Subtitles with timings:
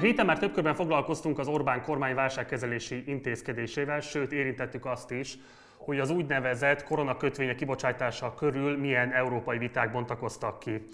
[0.00, 5.38] A héten már több körben foglalkoztunk az Orbán kormány válságkezelési intézkedésével, sőt érintettük azt is,
[5.76, 10.86] hogy az úgynevezett koronakötvények kibocsátása körül milyen európai viták bontakoztak ki.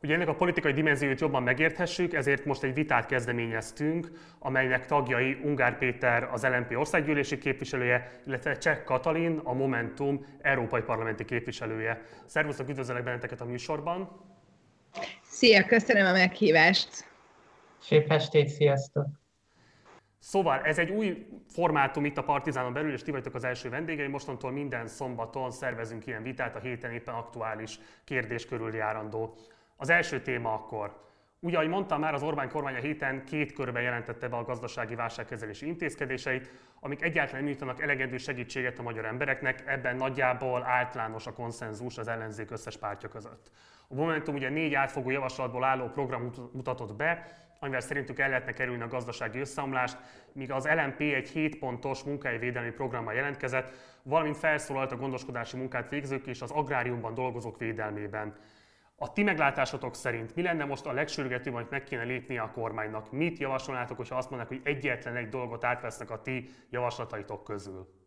[0.00, 5.78] Hogy ennek a politikai dimenziót jobban megérthessük, ezért most egy vitát kezdeményeztünk, amelynek tagjai Ungár
[5.78, 12.02] Péter, az LNP országgyűlési képviselője, illetve Cseh Katalin, a Momentum európai parlamenti képviselője.
[12.26, 14.08] Szervusztok, üdvözlök benneteket a műsorban!
[15.22, 17.12] Szia, köszönöm a meghívást!
[17.84, 19.06] Szép estét, sziasztok!
[20.18, 24.06] Szóval ez egy új formátum itt a Partizánon belül, és ti vagytok az első vendégei.
[24.06, 29.36] Mostantól minden szombaton szervezünk ilyen vitát, a héten éppen aktuális kérdés körül járandó.
[29.76, 31.02] Az első téma akkor.
[31.40, 34.94] Ugye, ahogy mondtam már, az Orbán kormány a héten két körben jelentette be a gazdasági
[34.94, 41.98] válságkezelési intézkedéseit, amik egyáltalán nyújtanak elegendő segítséget a magyar embereknek, ebben nagyjából általános a konszenzus
[41.98, 43.50] az ellenzék összes pártja között.
[43.88, 48.82] A Momentum ugye négy átfogó javaslatból álló program mutatott be, amivel szerintük el lehetne kerülni
[48.82, 49.96] a gazdasági összeomlást,
[50.32, 56.26] míg az LMP egy 7 pontos munkájvédelmi programmal jelentkezett, valamint felszólalt a gondoskodási munkát végzők
[56.26, 58.34] és az agráriumban dolgozók védelmében.
[58.96, 63.12] A ti meglátásotok szerint mi lenne most a legsürgetőbb, amit meg kéne lépnie a kormánynak?
[63.12, 68.03] Mit javasolnátok, hogyha azt mondanak, hogy egyetlen egy dolgot átvesznek a ti javaslataitok közül?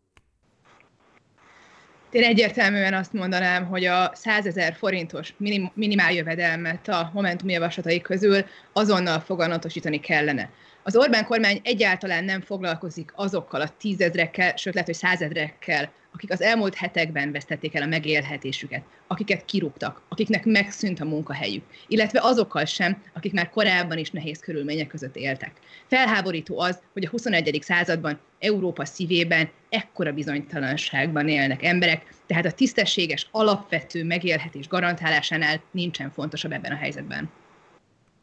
[2.11, 8.01] Én egyértelműen azt mondanám, hogy a 100 ezer forintos minim, minimál jövedelmet a Momentum javaslatai
[8.01, 10.49] közül azonnal foganatosítani kellene.
[10.83, 16.41] Az Orbán kormány egyáltalán nem foglalkozik azokkal a tízezrekkel, sőt lehet, hogy százezrekkel, akik az
[16.41, 23.03] elmúlt hetekben vesztették el a megélhetésüket, akiket kirúgtak, akiknek megszűnt a munkahelyük, illetve azokkal sem,
[23.13, 25.51] akik már korábban is nehéz körülmények között éltek.
[25.87, 27.59] Felháborító az, hogy a 21.
[27.61, 36.51] században Európa szívében ekkora bizonytalanságban élnek emberek, tehát a tisztességes, alapvető megélhetés garantálásánál nincsen fontosabb
[36.51, 37.29] ebben a helyzetben.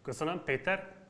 [0.03, 0.43] Köszönöm.
[0.45, 1.04] Péter?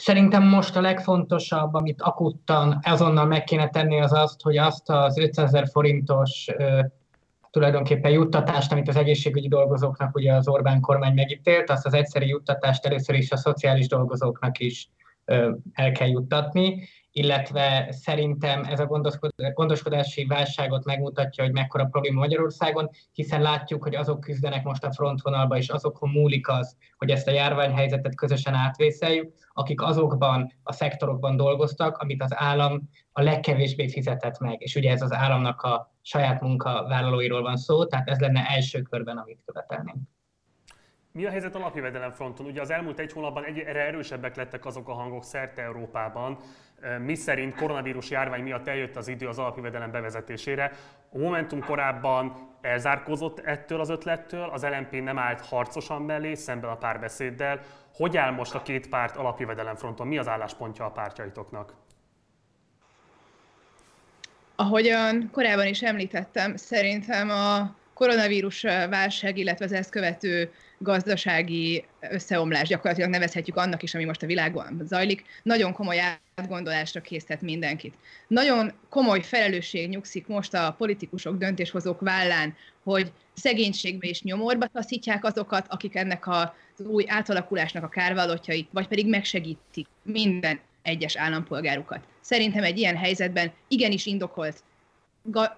[0.00, 5.18] Szerintem most a legfontosabb, amit akuttan azonnal meg kéne tenni, az azt, hogy azt az
[5.18, 6.80] 500 ezer forintos ö,
[7.50, 12.86] tulajdonképpen juttatást, amit az egészségügyi dolgozóknak ugye az Orbán kormány megítélt, azt az egyszeri juttatást
[12.86, 14.90] először is a szociális dolgozóknak is
[15.72, 18.90] el kell juttatni, illetve szerintem ez a
[19.54, 25.56] gondoskodási válságot megmutatja, hogy mekkora probléma Magyarországon, hiszen látjuk, hogy azok küzdenek most a frontvonalba,
[25.56, 31.98] és azokon múlik az, hogy ezt a járványhelyzetet közösen átvészeljük, akik azokban a szektorokban dolgoztak,
[31.98, 37.42] amit az állam a legkevésbé fizetett meg, és ugye ez az államnak a saját munkavállalóiról
[37.42, 39.98] van szó, tehát ez lenne első körben, amit követelnénk.
[41.12, 42.46] Mi a helyzet a napjövedelem fronton?
[42.46, 46.38] Ugye az elmúlt egy hónapban egyre erősebbek lettek azok a hangok szerte Európában,
[46.98, 50.72] mi szerint koronavírus járvány miatt eljött az idő az alapjövedelem bevezetésére.
[51.12, 56.76] A Momentum korábban elzárkózott ettől az ötlettől, az LNP nem állt harcosan mellé, szemben a
[56.76, 57.60] párbeszéddel.
[57.94, 60.06] Hogy áll most a két párt alapjövedelem fronton?
[60.06, 61.74] Mi az álláspontja a pártjaitoknak?
[64.56, 70.52] Ahogyan korábban is említettem, szerintem a koronavírus válság, illetve az ezt követő
[70.82, 75.98] gazdasági összeomlás, gyakorlatilag nevezhetjük annak is, ami most a világban zajlik, nagyon komoly
[76.34, 77.94] átgondolásra készített mindenkit.
[78.28, 85.66] Nagyon komoly felelősség nyugszik most a politikusok, döntéshozók vállán, hogy szegénységbe és nyomorba taszítják azokat,
[85.68, 92.00] akik ennek az új átalakulásnak a kárvalotjait, vagy pedig megsegítik minden egyes állampolgárukat.
[92.20, 94.62] Szerintem egy ilyen helyzetben igenis indokolt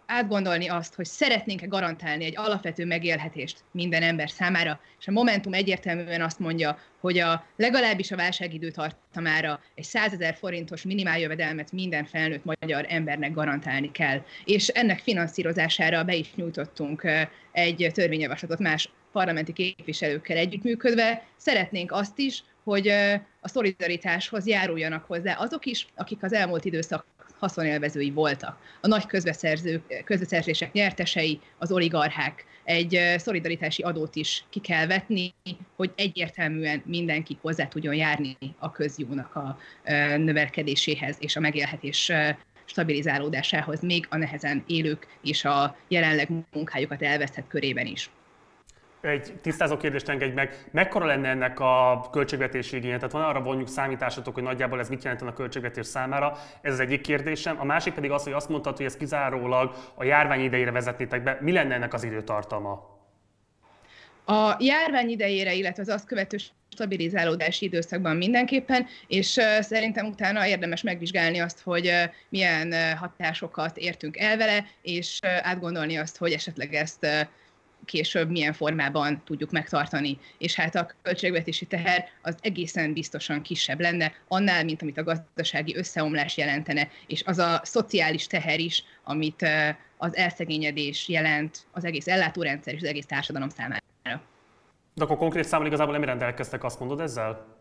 [0.07, 6.23] átgondolni azt, hogy szeretnénk-e garantálni egy alapvető megélhetést minden ember számára, és a Momentum egyértelműen
[6.23, 12.45] azt mondja, hogy a legalábbis a válságidő tartamára egy 100 ezer forintos minimáljövedelmet minden felnőtt
[12.45, 14.23] magyar embernek garantálni kell.
[14.45, 17.07] És ennek finanszírozására be is nyújtottunk
[17.53, 21.27] egy törvényjavaslatot más parlamenti képviselőkkel együttműködve.
[21.37, 22.89] Szeretnénk azt is, hogy
[23.41, 27.07] a szolidaritáshoz járuljanak hozzá azok is, akik az elmúlt időszak
[27.43, 28.59] haszonélvezői voltak.
[28.81, 32.45] A nagy közbeszerzők, közbeszerzések nyertesei, az oligarchák.
[32.65, 35.35] Egy szolidaritási adót is ki kell vetni,
[35.77, 39.59] hogy egyértelműen mindenki hozzá tudjon járni a közjónak a
[40.17, 42.13] növelkedéséhez és a megélhetés
[42.65, 48.11] stabilizálódásához, még a nehezen élők és a jelenleg munkájukat elvesztett körében is.
[49.03, 52.97] Egy tisztázó kérdést engedj meg, mekkora lenne ennek a költségvetési igénye?
[52.97, 56.39] Tehát van arra vonjuk számításotok, hogy nagyjából ez mit jelent a költségvetés számára?
[56.61, 57.61] Ez az egyik kérdésem.
[57.61, 61.39] A másik pedig az, hogy azt mondtad, hogy ezt kizárólag a járvány idejére vezetnétek be.
[61.41, 63.01] Mi lenne ennek az időtartama?
[64.27, 66.37] A járvány idejére, illetve az azt követő
[66.69, 69.27] stabilizálódási időszakban mindenképpen, és
[69.61, 71.93] szerintem utána érdemes megvizsgálni azt, hogy
[72.29, 77.07] milyen hatásokat értünk el vele, és átgondolni azt, hogy esetleg ezt
[77.85, 80.19] később milyen formában tudjuk megtartani.
[80.39, 85.77] És hát a költségvetési teher az egészen biztosan kisebb lenne, annál, mint amit a gazdasági
[85.77, 89.47] összeomlás jelentene, és az a szociális teher is, amit
[89.97, 93.81] az elszegényedés jelent az egész ellátórendszer és az egész társadalom számára.
[94.95, 97.61] De akkor konkrét számmal igazából nem rendelkeztek, azt mondod ezzel?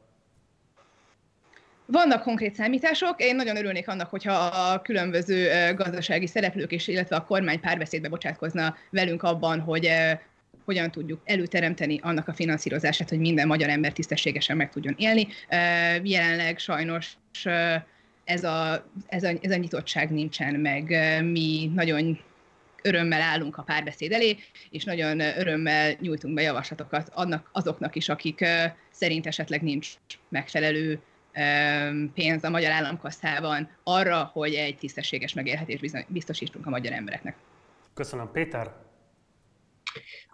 [1.92, 7.26] Vannak konkrét számítások, én nagyon örülnék annak, hogyha a különböző gazdasági szereplők és illetve a
[7.26, 9.92] kormány párbeszédbe bocsátkozna velünk abban, hogy
[10.66, 15.28] hogyan tudjuk előteremteni annak a finanszírozását, hogy minden magyar ember tisztességesen meg tudjon élni.
[16.04, 17.18] Jelenleg sajnos
[18.24, 20.96] ez a, ez a, ez a nyitottság nincsen meg.
[21.24, 22.20] Mi nagyon
[22.82, 24.38] örömmel állunk a párbeszéd elé,
[24.70, 28.46] és nagyon örömmel nyújtunk be javaslatokat annak, azoknak is, akik
[28.92, 29.90] szerint esetleg nincs
[30.30, 31.00] megfelelő
[32.14, 37.36] pénz a magyar államkasszában arra, hogy egy tisztességes megélhetést biztosítsunk a magyar embereknek.
[37.94, 38.72] Köszönöm, Péter.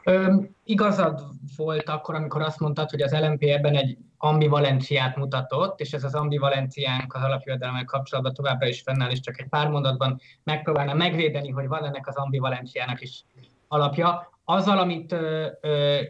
[0.03, 1.21] Ö, igazad
[1.55, 6.15] volt akkor, amikor azt mondtad, hogy az LMP ebben egy ambivalenciát mutatott, és ez az
[6.15, 11.67] ambivalenciánk az alapjövedelemmel kapcsolatban továbbra is fennáll, és csak egy pár mondatban megpróbálna megvédeni, hogy
[11.67, 13.23] van ennek az ambivalenciának is
[13.67, 14.29] alapja.
[14.45, 16.01] Azzal, amit ö, ö,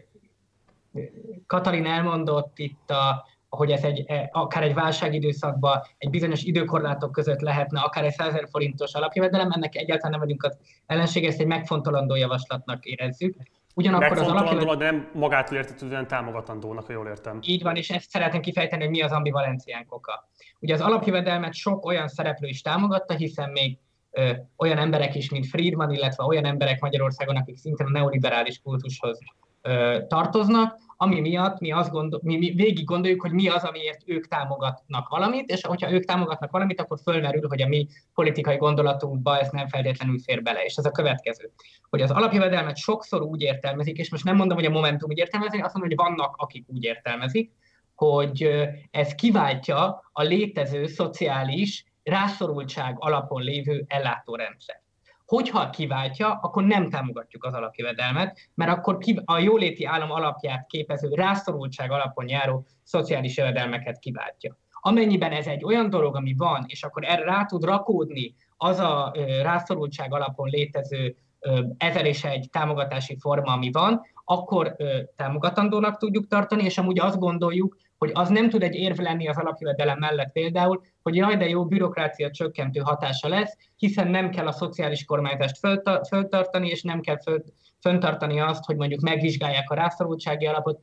[1.46, 7.40] Katalin elmondott itt a hogy ez egy, e, akár egy válságidőszakban egy bizonyos időkorlátok között
[7.40, 12.14] lehetne, akár egy 100 forintos alapjövedelem, ennek egyáltalán nem vagyunk az ellenség, ezt egy megfontolandó
[12.14, 13.36] javaslatnak érezzük.
[13.74, 14.78] Ugyanakkor az alapjövedelem...
[14.78, 17.38] de nem magától értetődően támogatandónak, ha jól értem.
[17.42, 20.28] Így van, és ezt szeretném kifejteni, hogy mi az ambivalenciánk oka.
[20.60, 23.78] Ugye az alapjövedelmet sok olyan szereplő is támogatta, hiszen még
[24.10, 29.18] ö, olyan emberek is, mint Friedman, illetve olyan emberek Magyarországon, akik szintén a neoliberális kultushoz
[29.62, 34.02] ö, tartoznak, ami miatt mi, azt gondol, mi, mi végig gondoljuk, hogy mi az, amiért
[34.06, 39.38] ők támogatnak valamit, és hogyha ők támogatnak valamit, akkor fölmerül, hogy a mi politikai gondolatunkba
[39.38, 40.62] ez nem feltétlenül fér bele.
[40.62, 41.50] És ez a következő,
[41.90, 45.64] hogy az alapjövedelmet sokszor úgy értelmezik, és most nem mondom, hogy a Momentum úgy értelmezik,
[45.64, 47.52] azt mondom, hogy vannak, akik úgy értelmezik,
[47.94, 48.48] hogy
[48.90, 54.82] ez kiváltja a létező szociális rászorultság alapon lévő ellátórendszer.
[55.28, 61.90] Hogyha kiváltja, akkor nem támogatjuk az alapjövedelmet, mert akkor a jóléti állam alapját képező rászorultság
[61.90, 64.58] alapon járó szociális jövedelmeket kiváltja.
[64.80, 69.12] Amennyiben ez egy olyan dolog, ami van, és akkor erre rá tud rakódni az a
[69.42, 71.16] rászorultság alapon létező
[71.76, 74.76] ezer és egy támogatási forma, ami van, akkor
[75.16, 79.36] támogatandónak tudjuk tartani, és amúgy azt gondoljuk, hogy az nem tud egy érv lenni az
[79.36, 84.52] alapjövedelem mellett például, hogy jaj, de jó bürokrácia csökkentő hatása lesz, hiszen nem kell a
[84.52, 85.58] szociális kormányzást
[86.08, 87.18] föltartani, és nem kell
[87.80, 90.78] föntartani azt, hogy mondjuk megvizsgálják a rászorultsági alapot,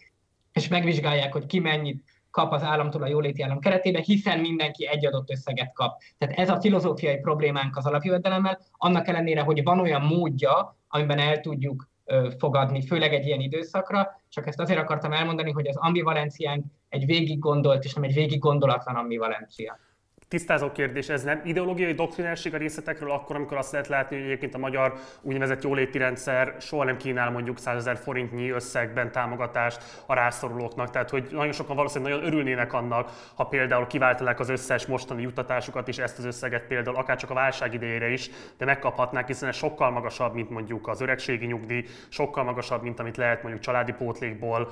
[0.54, 5.06] és megvizsgálják, hogy ki mennyit kap az államtól a jóléti állam keretében, hiszen mindenki egy
[5.06, 6.02] adott összeget kap.
[6.18, 11.40] Tehát ez a filozófiai problémánk az alapjövedelemmel, annak ellenére, hogy van olyan módja, amiben el
[11.40, 11.90] tudjuk
[12.38, 17.40] fogadni, főleg egy ilyen időszakra, csak ezt azért akartam elmondani, hogy az ambivalenciánk egy végig
[17.40, 19.80] gondolt és nem egy végig gondolatlan ambivalencia.
[20.28, 24.56] Tisztázó kérdés, ez nem ideológiai doktrinárség a részletekről akkor, amikor azt lehet látni, hogy egyébként
[24.56, 30.14] a magyar úgynevezett jóléti rendszer soha nem kínál mondjuk 100 ezer forintnyi összegben támogatást a
[30.14, 30.90] rászorulóknak.
[30.90, 35.88] Tehát, hogy nagyon sokan valószínűleg nagyon örülnének annak, ha például kiváltanák az összes mostani juttatásukat
[35.88, 39.56] és ezt az összeget például akár csak a válság idejére is, de megkaphatnák, hiszen ez
[39.56, 44.72] sokkal magasabb, mint mondjuk az öregségi nyugdíj, sokkal magasabb, mint amit lehet mondjuk családi pótlékból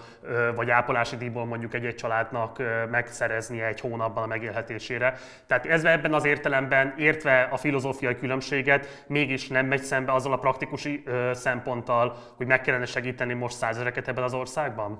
[0.55, 2.61] vagy ápolási díjból mondjuk egy-egy családnak
[2.91, 5.17] megszereznie egy hónapban a megélhetésére.
[5.47, 10.37] Tehát ez ebben az értelemben, értve a filozófiai különbséget, mégis nem megy szembe azzal a
[10.37, 10.89] praktikus
[11.31, 14.99] szemponttal, hogy meg kellene segíteni most százezereket ebben az országban?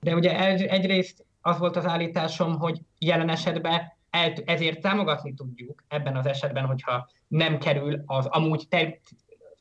[0.00, 3.92] De ugye egyrészt az volt az állításom, hogy jelen esetben
[4.44, 9.00] ezért támogatni tudjuk ebben az esetben, hogyha nem kerül az amúgy ter-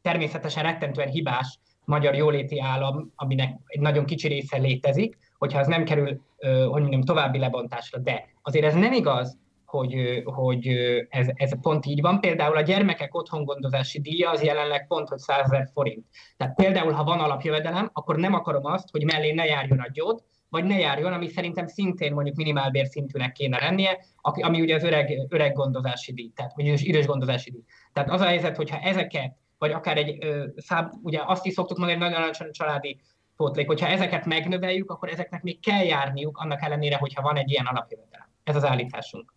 [0.02, 5.84] természetesen rettentően hibás magyar jóléti állam, aminek egy nagyon kicsi része létezik, hogyha ez nem
[5.84, 8.00] kerül, hogy mondjam, további lebontásra.
[8.00, 9.38] De azért ez nem igaz,
[9.74, 10.68] hogy, hogy
[11.10, 12.20] ez, ez pont így van.
[12.20, 16.06] Például a gyermekek otthongondozási díja az jelenleg pont, hogy 100 ezer forint.
[16.38, 20.24] Tehát például, ha van alapjövedelem, akkor nem akarom azt, hogy mellé ne járjon a gyót,
[20.50, 25.28] vagy ne járjon, ami szerintem szintén mondjuk minimálbér szintűnek kéne lennie, ami ugye az öreg,
[25.30, 27.64] öreg gondozási díj, tehát vagy idős gondozási díj.
[27.94, 31.78] Tehát az a helyzet, hogyha ezeket, vagy akár egy, ö, száb, ugye azt is szoktuk
[31.78, 33.00] mondani, hogy nagyon alacsony családi
[33.36, 37.66] pótlék, hogyha ezeket megnöveljük, akkor ezeknek még kell járniuk, annak ellenére, hogyha van egy ilyen
[37.66, 38.28] alapjövedelem.
[38.44, 39.34] Ez az állításunk.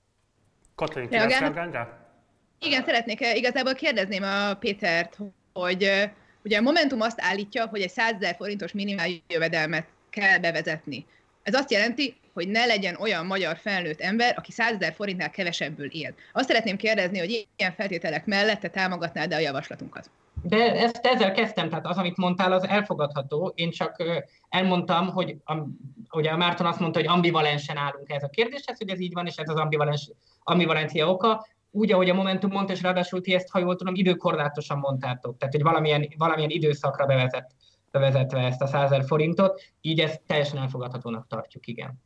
[0.76, 1.08] Katalin,
[2.58, 5.18] Igen, szeretnék eh, igazából kérdezném a Pétert,
[5.52, 6.10] hogy eh,
[6.44, 11.06] ugye a Momentum azt állítja, hogy egy 100 ezer forintos minimál jövedelmet kell bevezetni.
[11.42, 15.86] Ez azt jelenti, hogy ne legyen olyan magyar felnőtt ember, aki 100 ezer forintnál kevesebből
[15.90, 16.14] él.
[16.32, 20.10] Azt szeretném kérdezni, hogy ilyen feltételek mellett te támogatnád-e a javaslatunkat?
[20.42, 23.52] De ezt ezzel kezdtem, tehát az, amit mondtál, az elfogadható.
[23.54, 24.02] Én csak
[24.48, 25.36] elmondtam, hogy
[26.10, 29.26] ugye a Márton azt mondta, hogy ambivalensen állunk ez a kérdéshez, hogy ez így van,
[29.26, 30.10] és ez az ambivalens,
[30.42, 31.46] ambivalencia oka.
[31.70, 35.54] Úgy, ahogy a Momentum mondta, és ráadásul ti ezt, ha jól tudom, időkorlátosan mondtátok, tehát
[35.54, 37.54] hogy valamilyen, valamilyen időszakra bevezet,
[37.90, 42.04] bevezetve ezt a 100 forintot, így ezt teljesen elfogadhatónak tartjuk, igen.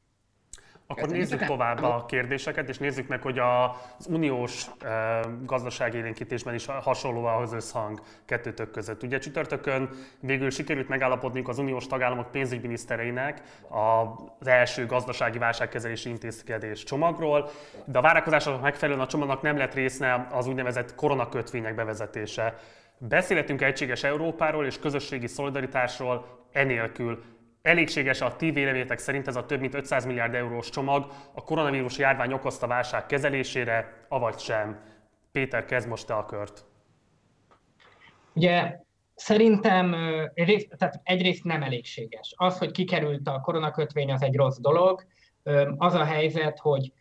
[0.91, 7.25] Akkor nézzük tovább a kérdéseket, és nézzük meg, hogy az uniós e, gazdaságélénkítésben is hasonló
[7.25, 9.03] ahhoz összhang kettőtök között.
[9.03, 17.51] Ugye csütörtökön végül sikerült megállapodniuk az uniós tagállamok pénzügyminisztereinek az első gazdasági válságkezelési intézkedés csomagról,
[17.85, 22.59] de a várakozásoknak megfelelően a csomagnak nem lett része az úgynevezett koronakötvények bevezetése.
[22.99, 27.23] Beszélhetünk egységes Európáról és közösségi szolidaritásról enélkül.
[27.63, 31.99] Elégséges a ti véleményetek szerint ez a több mint 500 milliárd eurós csomag a koronavírus
[31.99, 34.81] járvány okozta válság kezelésére, avagy sem?
[35.33, 36.65] Péter, kezd most te a kört.
[38.35, 38.79] Ugye
[39.15, 39.91] szerintem
[40.79, 42.35] tehát egyrészt nem elégséges.
[42.37, 45.05] Az, hogy kikerült a koronakötvény, az egy rossz dolog.
[45.77, 46.93] Az a helyzet, hogy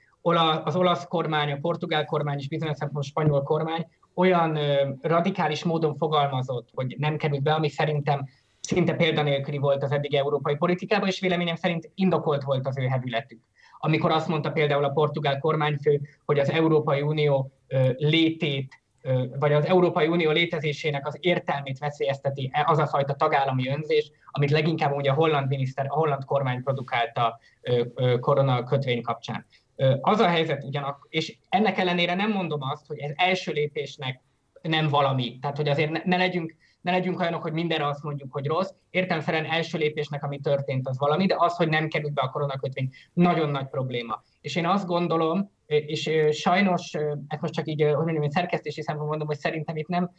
[0.64, 4.60] az olasz kormány, a portugál kormány és bizonyos szempontból a spanyol kormány olyan
[5.02, 8.28] radikális módon fogalmazott, hogy nem került be, ami szerintem
[8.70, 13.40] szinte példanélküli volt az eddig európai politikában, és véleményem szerint indokolt volt az ő hevületük.
[13.80, 17.52] Amikor azt mondta például a portugál kormányfő, hogy az Európai Unió
[17.98, 18.82] létét
[19.40, 24.52] vagy az Európai Unió létezésének az értelmét veszélyezteti e az a fajta tagállami önzés, amit
[24.52, 27.40] leginkább ugye a holland miniszter, a holland kormány produkálta
[28.20, 29.46] korona kötvény kapcsán.
[30.02, 34.22] Az a helyzet ugyanak, és ennek ellenére nem mondom azt, hogy ez első lépésnek
[34.62, 35.40] nem valami.
[35.42, 38.72] Tehát, hogy azért ne, ne legyünk ne legyünk olyanok, hogy mindenre azt mondjuk, hogy rossz.
[38.90, 42.90] Értelmszerűen első lépésnek, ami történt, az valami, de az, hogy nem került be a koronakötvény,
[43.14, 44.24] nagyon nagy probléma.
[44.42, 46.94] És én azt gondolom, és sajnos,
[47.28, 50.12] ezt most csak így, hogy mondjam, szerkesztési szempontból mondom, hogy szerintem itt nem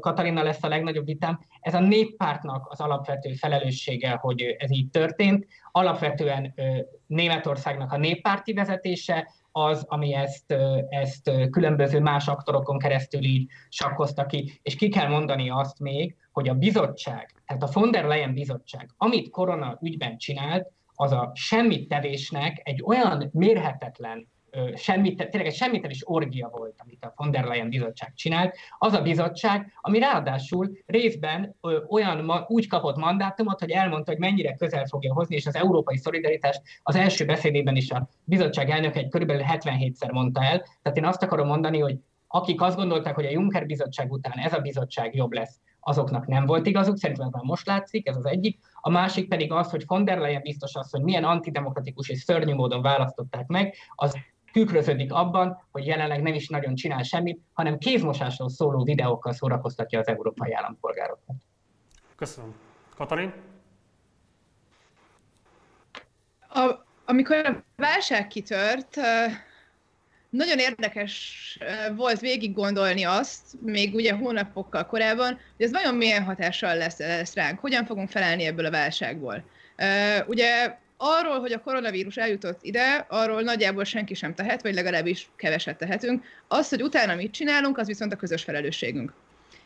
[0.00, 5.46] Katalina lesz a legnagyobb vitám, ez a néppártnak az alapvető felelőssége, hogy ez így történt.
[5.70, 6.54] Alapvetően
[7.06, 10.54] Németországnak a néppárti vezetése, az, ami ezt,
[10.88, 14.60] ezt különböző más aktorokon keresztül így sakkozta ki.
[14.62, 18.90] És ki kell mondani azt még, hogy a bizottság, tehát a von der Leyen bizottság,
[18.96, 24.28] amit korona ügyben csinált, az a semmit tevésnek egy olyan mérhetetlen
[24.74, 28.56] semmit, tényleg egy semmitevés orgia volt, amit a von der Leyen bizottság csinált.
[28.78, 31.56] Az a bizottság, ami ráadásul részben
[31.88, 36.60] olyan úgy kapott mandátumot, hogy elmondta, hogy mennyire közel fogja hozni, és az európai szolidaritást
[36.82, 40.62] az első beszédében is a bizottság elnök egy körülbelül 77-szer mondta el.
[40.82, 44.52] Tehát én azt akarom mondani, hogy akik azt gondolták, hogy a Juncker bizottság után ez
[44.52, 48.26] a bizottság jobb lesz, azoknak nem volt igazuk, szerintem ez már most látszik, ez az
[48.26, 48.58] egyik.
[48.80, 52.54] A másik pedig az, hogy von der Leyen biztos az, hogy milyen antidemokratikus és szörnyű
[52.54, 54.16] módon választották meg, az
[54.52, 60.08] tükröződik abban, hogy jelenleg nem is nagyon csinál semmit, hanem kézmosásról szóló videókkal szórakoztatja az
[60.08, 61.34] európai állampolgárokat.
[62.16, 62.54] Köszönöm.
[62.96, 63.32] Katalin?
[66.48, 66.70] A,
[67.04, 68.96] amikor a válság kitört,
[70.30, 71.58] nagyon érdekes
[71.96, 77.34] volt végig gondolni azt, még ugye hónapokkal korábban, hogy ez nagyon milyen hatással lesz, lesz
[77.34, 79.44] ránk, hogyan fogunk felállni ebből a válságból.
[80.26, 85.78] Ugye arról, hogy a koronavírus eljutott ide, arról nagyjából senki sem tehet, vagy legalábbis keveset
[85.78, 86.24] tehetünk.
[86.48, 89.12] Az, hogy utána mit csinálunk, az viszont a közös felelősségünk.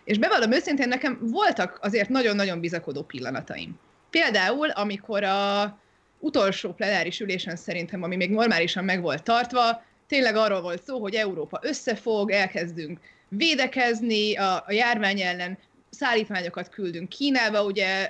[0.05, 3.78] És bevallom őszintén, nekem voltak azért nagyon-nagyon bizakodó pillanataim.
[4.11, 5.78] Például, amikor a
[6.19, 11.14] utolsó plenáris ülésen szerintem, ami még normálisan meg volt tartva, tényleg arról volt szó, hogy
[11.14, 15.59] Európa összefog, elkezdünk védekezni a, a járvány ellen,
[15.97, 18.09] szállítmányokat küldünk Kínába, ugye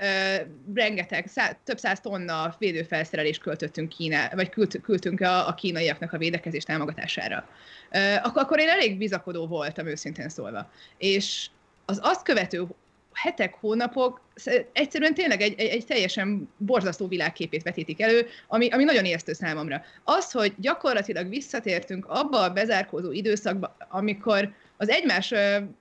[0.74, 6.18] rengeteg, szá, több száz tonna védőfelszerelést költöttünk Kína, vagy küld, küldtünk a, a kínaiaknak a
[6.18, 7.48] védekezés támogatására.
[8.22, 10.70] Akkor, akkor én elég bizakodó voltam, őszintén szólva.
[10.98, 11.46] És
[11.84, 12.66] az azt követő
[13.12, 14.20] hetek, hónapok
[14.72, 19.82] egyszerűen tényleg egy, egy, egy teljesen borzasztó világképét vetítik elő, ami, ami nagyon ijesztő számomra.
[20.04, 25.34] Az, hogy gyakorlatilag visszatértünk abba a bezárkózó időszakba, amikor az egymás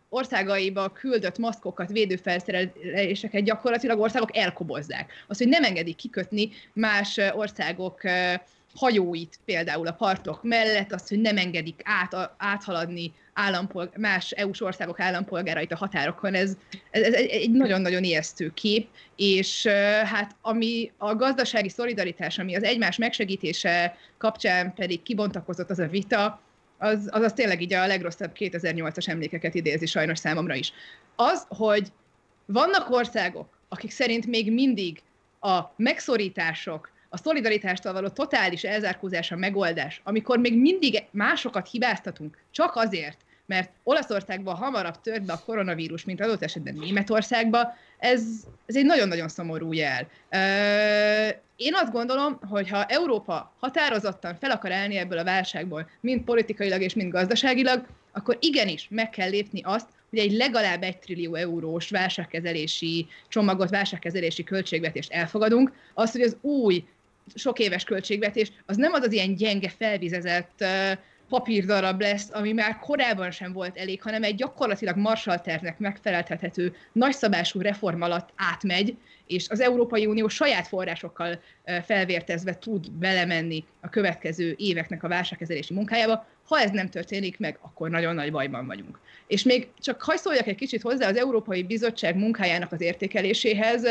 [0.10, 5.12] országaiba küldött maszkokat, védőfelszereléseket gyakorlatilag országok elkobozzák.
[5.28, 8.02] Az, hogy nem engedik kikötni más országok
[8.76, 15.00] hajóit például a partok mellett, azt, hogy nem engedik át, áthaladni állampolg- más EU-s országok
[15.00, 16.58] állampolgárait a határokon, ez,
[16.92, 19.68] ez, egy nagyon-nagyon ijesztő kép, és
[20.04, 26.40] hát ami a gazdasági szolidaritás, ami az egymás megsegítése kapcsán pedig kibontakozott az a vita,
[26.78, 30.74] az, az, az tényleg így a legrosszabb 2008-as emlékeket idézi sajnos számomra is.
[31.16, 31.88] Az, hogy
[32.46, 35.02] vannak országok, akik szerint még mindig
[35.40, 42.76] a megszorítások, a szolidaritástól való totális elzárkózás a megoldás, amikor még mindig másokat hibáztatunk csak
[42.76, 48.22] azért, mert Olaszországban hamarabb tört be a koronavírus, mint adott esetben Németországba, ez,
[48.66, 50.08] ez egy nagyon-nagyon szomorú jel.
[51.56, 56.82] Én azt gondolom, hogy ha Európa határozottan fel akar állni ebből a válságból, mind politikailag
[56.82, 61.90] és mind gazdaságilag, akkor igenis meg kell lépni azt, hogy egy legalább egy trillió eurós
[61.90, 66.84] válságkezelési csomagot, válságkezelési költségvetést elfogadunk, az, hogy az új
[67.36, 70.64] sok éves költségvetés, az nem az az ilyen gyenge, felvizezett
[71.36, 77.62] papírdarab lesz, ami már korábban sem volt elég, hanem egy gyakorlatilag Marshall tervnek megfeleltethető nagyszabású
[77.62, 78.96] reform alatt átmegy,
[79.28, 81.42] és az Európai Unió saját forrásokkal
[81.86, 86.28] felvértezve tud belemenni a következő éveknek a válságkezelési munkájába.
[86.48, 89.00] Ha ez nem történik meg, akkor nagyon nagy bajban vagyunk.
[89.28, 93.84] És még csak hagy szóljak egy kicsit hozzá az Európai Bizottság munkájának az értékeléséhez.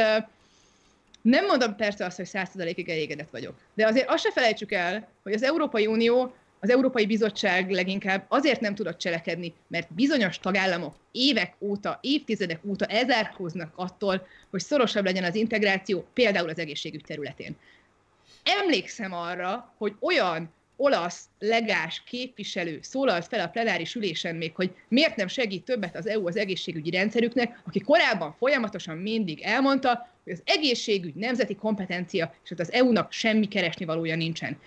[1.23, 5.33] Nem mondom persze azt, hogy százszerzalékig elégedett vagyok, de azért azt se felejtsük el, hogy
[5.33, 6.35] az Európai Unió
[6.65, 12.85] az Európai Bizottság leginkább azért nem tudott cselekedni, mert bizonyos tagállamok évek óta, évtizedek óta
[12.85, 17.57] ezerhoznak attól, hogy szorosabb legyen az integráció, például az egészségügy területén.
[18.43, 25.17] Emlékszem arra, hogy olyan olasz legás képviselő szólalt fel a plenáris ülésen még, hogy miért
[25.17, 30.43] nem segít többet az EU az egészségügyi rendszerüknek, aki korábban folyamatosan mindig elmondta, hogy az
[30.45, 34.59] egészségügy nemzeti kompetencia, és az EU-nak semmi keresni valója nincsen.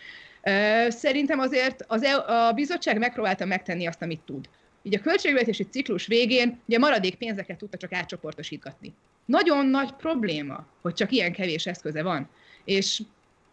[0.90, 4.50] Szerintem azért az EU, a bizottság megpróbálta megtenni azt, amit tud.
[4.84, 8.94] Így a költségvetési ciklus végén ugye maradék pénzeket tudta csak átcsoportosítgatni.
[9.26, 12.30] Nagyon nagy probléma, hogy csak ilyen kevés eszköze van.
[12.64, 13.02] És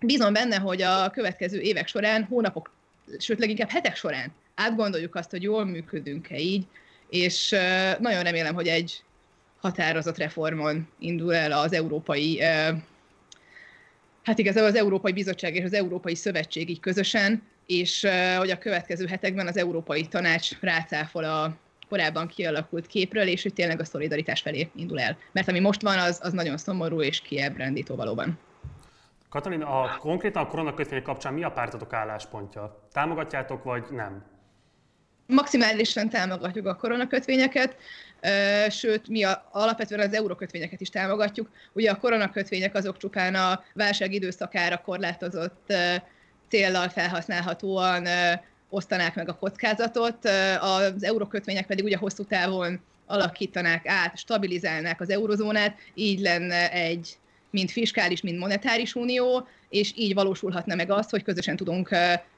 [0.00, 2.70] bízom benne, hogy a következő évek során, hónapok,
[3.18, 6.66] sőt leginkább hetek során átgondoljuk azt, hogy jól működünk-e így,
[7.08, 7.50] és
[7.98, 9.02] nagyon remélem, hogy egy
[9.60, 12.42] határozott reformon indul el az európai
[14.24, 18.06] hát igazából az Európai Bizottság és az Európai Szövetség így közösen, és
[18.38, 21.56] hogy a következő hetekben az Európai Tanács rácáfol a
[21.88, 25.18] korábban kialakult képről, és hogy tényleg a szolidaritás felé indul el.
[25.32, 28.38] Mert ami most van, az, az nagyon szomorú és kiebrendító valóban.
[29.28, 32.88] Katalin, a konkrétan a koronakötvények kapcsán mi a pártotok álláspontja?
[32.92, 34.33] Támogatjátok, vagy nem?
[35.26, 37.76] Maximálisan támogatjuk a koronakötvényeket
[38.68, 41.50] sőt, mi a, alapvetően az eurókötvényeket is támogatjuk.
[41.72, 45.72] Ugye a koronakötvények azok csupán a válság időszakára korlátozott
[46.48, 48.06] céllal felhasználhatóan
[48.68, 50.24] osztanák meg a kockázatot,
[50.60, 57.16] az eurókötvények pedig ugye hosszú távon alakítanák át, stabilizálnák az eurozónát, így lenne egy
[57.54, 61.88] mind fiskális, mind monetáris unió, és így valósulhatna meg az, hogy közösen tudunk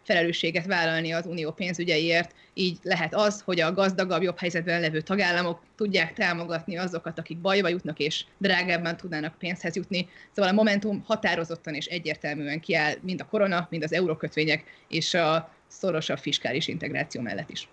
[0.03, 2.35] felelősséget vállalni az unió pénzügyeiért.
[2.55, 7.69] Így lehet az, hogy a gazdagabb, jobb helyzetben levő tagállamok tudják támogatni azokat, akik bajba
[7.69, 10.09] jutnak, és drágábban tudnának pénzhez jutni.
[10.35, 15.55] Szóval a Momentum határozottan és egyértelműen kiáll mind a korona, mind az eurókötvények, és a
[15.69, 17.69] szorosabb fiskális integráció mellett is.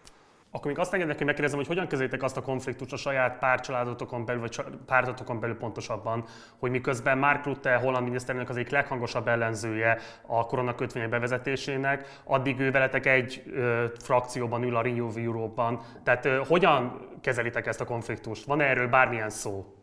[0.55, 4.25] Akkor még azt engednek, hogy megkérdezem, hogy hogyan kezeljétek azt a konfliktust a saját párcsaládotokon
[4.25, 6.25] belül, vagy pártotokon belül pontosabban,
[6.59, 12.71] hogy miközben Mark Rutte, holland miniszterelnök az egyik leghangosabb ellenzője a koronakötvények bevezetésének, addig ő
[12.71, 15.81] veletek egy ö, frakcióban ül a Renew Europe-ban.
[16.03, 18.45] Tehát ö, hogyan kezelitek ezt a konfliktust?
[18.45, 19.73] Van -e erről bármilyen szó?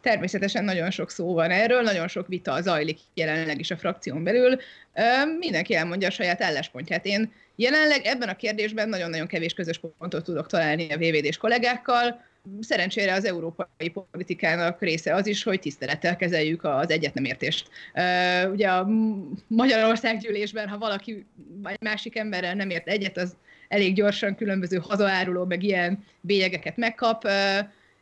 [0.00, 4.58] Természetesen nagyon sok szó van erről, nagyon sok vita zajlik jelenleg is a frakción belül.
[5.38, 7.04] Mindenki elmondja a saját álláspontját.
[7.04, 12.24] Én jelenleg ebben a kérdésben nagyon-nagyon kevés közös pontot tudok találni a VVD-s kollégákkal.
[12.60, 17.68] Szerencsére az európai politikának része az is, hogy tisztelettel kezeljük az egyetnemértést.
[18.50, 18.88] Ugye a
[19.46, 21.26] Magyarország gyűlésben, ha valaki
[21.62, 23.36] vagy másik emberrel nem ért egyet, az
[23.68, 27.28] elég gyorsan különböző hazaáruló, meg ilyen bélyegeket megkap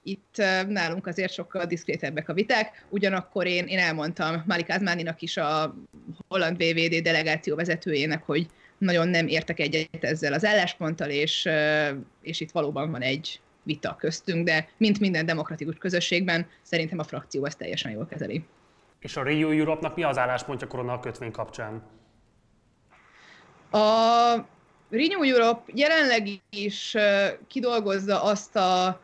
[0.03, 5.75] itt nálunk azért sokkal diszkrétebbek a viták, ugyanakkor én, én elmondtam Malik Azmáninak is a
[6.29, 8.47] holland BVD delegáció vezetőjének, hogy
[8.79, 11.49] nagyon nem értek egyet ezzel az állásponttal, és,
[12.23, 17.45] és itt valóban van egy vita köztünk, de mint minden demokratikus közösségben, szerintem a frakció
[17.45, 18.45] ezt teljesen jól kezeli.
[18.99, 21.83] És a Rio Europe-nak mi az álláspontja korona kötvény kapcsán?
[23.71, 24.47] A
[24.91, 26.97] Renew Europe jelenleg is
[27.47, 29.01] kidolgozza azt a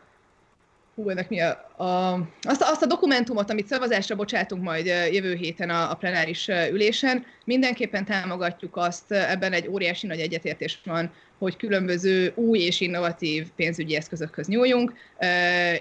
[0.95, 1.49] hú, ennek mi a,
[1.83, 7.25] a, azt, azt a dokumentumot, amit szavazásra bocsátunk majd jövő héten a, a plenáris ülésen,
[7.45, 13.95] mindenképpen támogatjuk azt, ebben egy óriási nagy egyetértés van, hogy különböző új és innovatív pénzügyi
[13.95, 14.93] eszközökhöz nyúljunk,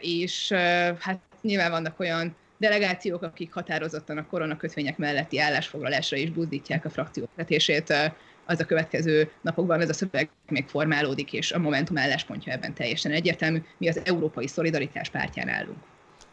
[0.00, 0.52] és
[0.98, 7.28] hát nyilván vannak olyan delegációk, akik határozottan a koronakötvények melletti állásfoglalásra is buzdítják a frakció
[7.36, 8.12] vezetését
[8.46, 13.12] az a következő napokban ez a szöveg még formálódik, és a Momentum álláspontja ebben teljesen
[13.12, 13.62] egyértelmű.
[13.78, 15.78] Mi az Európai Szolidaritás pártján állunk.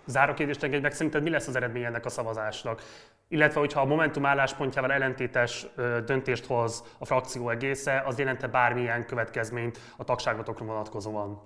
[0.06, 2.82] Záró kérdést engedj meg, szerinted mi lesz az eredmény ennek a szavazásnak?
[3.28, 5.66] Illetve, hogyha a Momentum álláspontjával ellentétes
[6.06, 11.42] döntést hoz a frakció egésze, az jelente bármilyen következményt a tagságotokra vonatkozóan?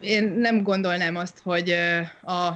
[0.00, 1.70] Én nem gondolnám azt, hogy
[2.22, 2.50] a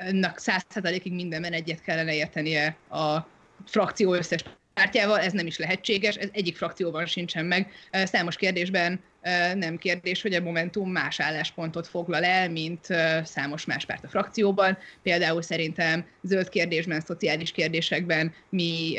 [0.00, 3.26] Momentumnak százszerzalékig mindenben egyet kellene értenie a
[3.66, 7.72] frakció összes pártjával, ez nem is lehetséges, ez egyik frakcióban sincsen meg.
[7.92, 9.00] Számos kérdésben
[9.54, 12.86] nem kérdés, hogy a Momentum más álláspontot foglal el, mint
[13.24, 14.78] számos más párt a frakcióban.
[15.02, 18.94] Például szerintem zöld kérdésben, szociális kérdésekben mi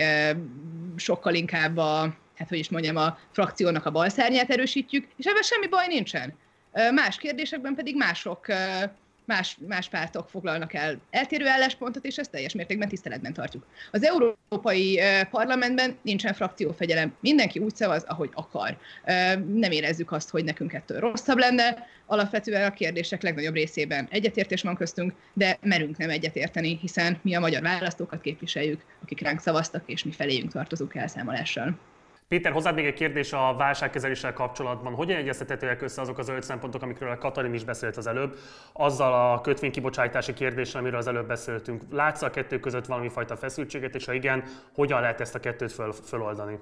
[0.95, 5.67] sokkal inkább a, hát hogy is mondjam, a frakciónak a balszárnyát erősítjük, és ebben semmi
[5.67, 6.37] baj nincsen.
[6.93, 8.45] Más kérdésekben pedig mások
[9.25, 13.65] más, más pártok foglalnak el eltérő álláspontot, és ezt teljes mértékben tiszteletben tartjuk.
[13.91, 18.77] Az Európai Parlamentben nincsen frakciófegyelem, mindenki úgy szavaz, ahogy akar.
[19.47, 24.75] Nem érezzük azt, hogy nekünk ettől rosszabb lenne, alapvetően a kérdések legnagyobb részében egyetértés van
[24.75, 30.03] köztünk, de merünk nem egyetérteni, hiszen mi a magyar választókat képviseljük, akik ránk szavaztak, és
[30.03, 31.79] mi feléjünk tartozunk elszámolással.
[32.31, 34.93] Péter, hozzád még egy kérdés a válságkezeléssel kapcsolatban.
[34.93, 38.35] Hogyan egyeztethetőek össze azok az öt szempontok, amikről a Katalin is beszélt az előbb,
[38.73, 41.83] azzal a kötvénykibocsátási kérdéssel, amiről az előbb beszéltünk?
[41.89, 45.71] Látsz a kettő között valami fajta feszültséget, és ha igen, hogyan lehet ezt a kettőt
[45.71, 46.59] föl, föloldani?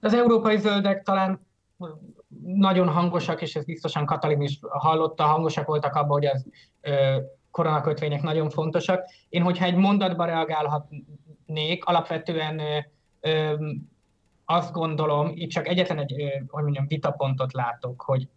[0.00, 1.46] Az európai zöldek talán
[2.42, 6.46] nagyon hangosak, és ez biztosan Katalin is hallotta, hangosak voltak abban, hogy az
[6.80, 7.16] ö,
[7.50, 9.04] koronakötvények nagyon fontosak.
[9.28, 12.60] Én, hogyha egy mondatba reagálhatnék, alapvetően
[13.20, 13.54] ö,
[14.46, 16.14] azt gondolom, itt csak egyetlen egy,
[16.48, 18.28] hogy mondjam, vitapontot látok, hogy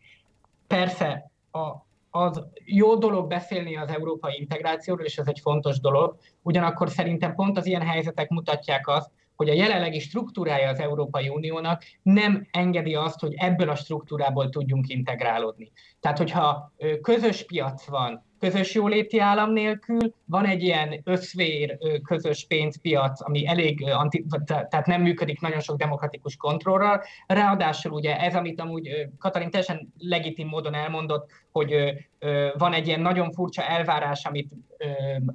[0.67, 6.89] persze a, az jó dolog beszélni az európai integrációról, és ez egy fontos dolog, ugyanakkor
[6.89, 12.47] szerintem pont az ilyen helyzetek mutatják azt, hogy a jelenlegi struktúrája az Európai Uniónak nem
[12.51, 15.71] engedi azt, hogy ebből a struktúrából tudjunk integrálódni.
[15.99, 23.21] Tehát, hogyha közös piac van, közös jóléti állam nélkül, van egy ilyen összvér közös pénzpiac,
[23.21, 27.03] ami elég, anti, tehát nem működik nagyon sok demokratikus kontrollral.
[27.27, 31.75] Ráadásul ugye ez, amit amúgy Katalin teljesen legitim módon elmondott, hogy
[32.57, 34.51] van egy ilyen nagyon furcsa elvárás, amit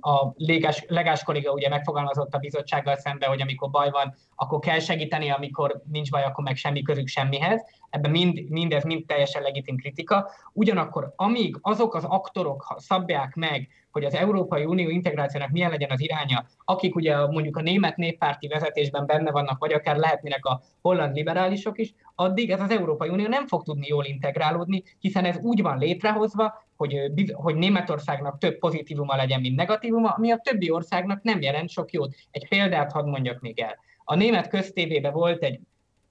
[0.00, 4.78] a légás, legás kolléga ugye megfogalmazott a bizottsággal szemben, hogy amikor baj van, akkor kell
[4.78, 7.64] segíteni, amikor nincs baj, akkor meg semmi közük semmihez.
[7.94, 10.30] Ebben mind, mindez mind teljesen legitim kritika.
[10.52, 16.00] Ugyanakkor amíg azok az aktorok szabják meg, hogy az Európai Unió integrációnak milyen legyen az
[16.00, 21.14] iránya, akik ugye mondjuk a német néppárti vezetésben benne vannak, vagy akár lehetnének a holland
[21.14, 25.62] liberálisok is, addig ez az Európai Unió nem fog tudni jól integrálódni, hiszen ez úgy
[25.62, 31.42] van létrehozva, hogy, hogy Németországnak több pozitívuma legyen, mint negatívuma, ami a többi országnak nem
[31.42, 32.14] jelent sok jót.
[32.30, 33.78] Egy példát hadd mondjak még el.
[34.04, 35.60] A német köztévében volt egy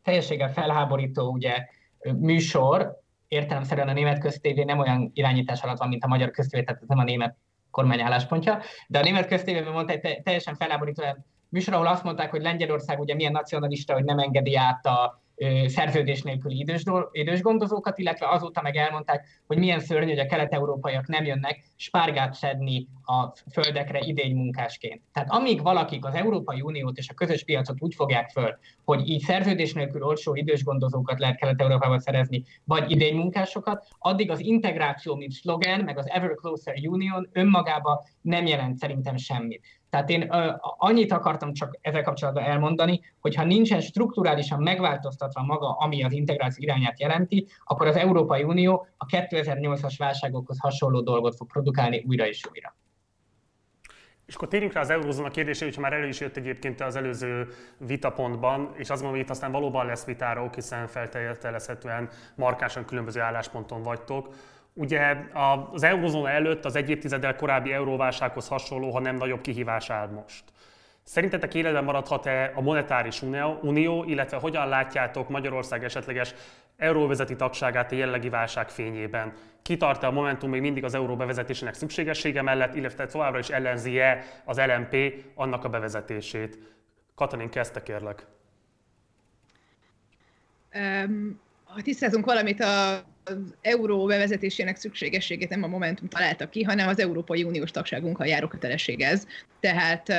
[0.04, 1.66] teljességgel felháborító ugye,
[2.20, 6.82] műsor, értelemszerűen a német köztévé nem olyan irányítás alatt van, mint a magyar köztévé, tehát
[6.82, 7.38] ez nem a német
[7.72, 11.04] kormány álláspontja, de a német köztévében mondta egy teljesen felháborító
[11.50, 15.22] műsor, ahol azt mondták, hogy Lengyelország ugye milyen nacionalista, hogy nem engedi át a
[15.66, 21.08] szerződés nélküli idős, idős gondozókat, illetve azóta meg elmondták, hogy milyen szörnyű, hogy a kelet-európaiak
[21.08, 25.02] nem jönnek spárgát szedni a földekre idény munkásként.
[25.14, 29.22] Tehát amíg valakik az Európai Uniót és a közös piacot úgy fogják föl, hogy így
[29.22, 35.34] szerződés nélkül olcsó idős gondozókat lehet Kelet-Európában szerezni, vagy idény munkásokat, addig az integráció, mint
[35.34, 39.66] slogan, meg az Ever Closer Union önmagában nem jelent szerintem semmit.
[39.94, 45.72] Tehát én uh, annyit akartam csak ezzel kapcsolatban elmondani, hogy ha nincsen strukturálisan megváltoztatva maga,
[45.72, 51.48] ami az integráció irányát jelenti, akkor az Európai Unió a 2008-as válságokhoz hasonló dolgot fog
[51.48, 52.76] produkálni újra és újra.
[54.26, 57.48] És akkor térjünk rá az eurozóna kérdésére, hogyha már elő is jött egyébként az előző
[57.78, 63.82] vitapontban, és azt mondom, hogy itt aztán valóban lesz vitára, hiszen feltelezhetően markánsan különböző állásponton
[63.82, 64.30] vagytok.
[64.74, 65.18] Ugye
[65.72, 70.44] az eurozóna előtt az egy évtizeddel korábbi euróválsághoz hasonló, ha nem nagyobb kihívás áll most.
[71.04, 73.22] Szerintetek életben maradhat-e a monetáris
[73.62, 76.34] unió, illetve hogyan látjátok Magyarország esetleges
[76.78, 79.34] euróvezeti tagságát a jellegi válság fényében?
[79.62, 84.58] Kitart-e a Momentum még mindig az euró bevezetésének szükségessége mellett, illetve továbbra is ellenzi-e az
[84.58, 84.96] LMP
[85.36, 86.58] annak a bevezetését?
[87.16, 88.26] Katalin, kezdte kérlek.
[90.76, 96.88] Um, ha tisztázunk valamit a az euró bevezetésének szükségességét nem a Momentum találta ki, hanem
[96.88, 99.28] az Európai Uniós tagságunkkal járó kötelesség ez.
[99.60, 100.10] Tehát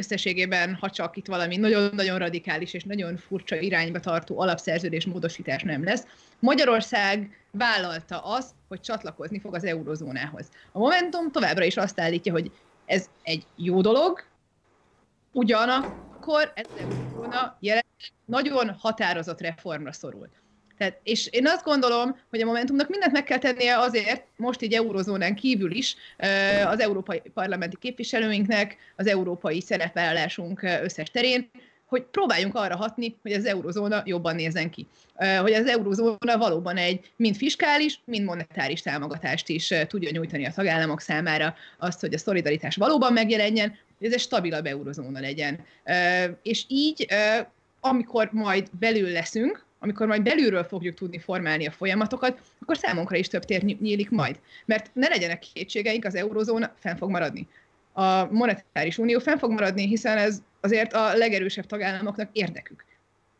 [0.00, 5.84] összességében, ha csak itt valami nagyon-nagyon radikális és nagyon furcsa irányba tartó alapszerződés módosítás nem
[5.84, 6.06] lesz,
[6.38, 10.48] Magyarország vállalta azt, hogy csatlakozni fog az eurozónához.
[10.72, 12.50] A Momentum továbbra is azt állítja, hogy
[12.86, 14.24] ez egy jó dolog,
[15.32, 16.66] ugyanakkor ez
[17.22, 17.56] a
[18.24, 20.40] nagyon határozott reformra szorult.
[20.80, 24.72] Tehát, és én azt gondolom, hogy a Momentumnak mindent meg kell tennie azért, most így
[24.72, 25.96] eurozónán kívül is,
[26.66, 31.50] az európai parlamenti képviselőinknek, az európai szerepvállalásunk összes terén,
[31.86, 34.86] hogy próbáljunk arra hatni, hogy az eurozóna jobban nézzen ki.
[35.40, 41.00] Hogy az eurozóna valóban egy mind fiskális, mind monetáris támogatást is tudja nyújtani a tagállamok
[41.00, 45.64] számára, azt, hogy a szolidaritás valóban megjelenjen, hogy ez egy stabilabb eurozóna legyen.
[46.42, 47.06] És így,
[47.80, 53.28] amikor majd belül leszünk, amikor majd belülről fogjuk tudni formálni a folyamatokat, akkor számunkra is
[53.28, 54.40] több tér nyílik majd.
[54.64, 57.48] Mert ne legyenek kétségeink, az eurozóna fenn fog maradni.
[57.92, 62.84] A monetáris unió fenn fog maradni, hiszen ez azért a legerősebb tagállamoknak érdekük.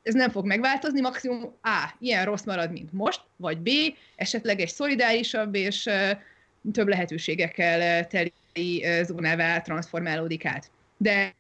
[0.02, 3.68] Ez nem fog megváltozni, maximum A, ilyen rossz marad, mint most, vagy B,
[4.16, 5.88] esetleg egy szolidárisabb és
[6.72, 10.70] több lehetőségekkel teli zónává transformálódik át.
[10.96, 11.34] De